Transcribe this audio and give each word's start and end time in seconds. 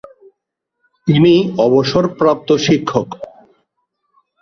তিনি 1.07 1.33
অবসরপ্রাপ্ত 1.65 2.49
শিক্ষক। 2.65 3.07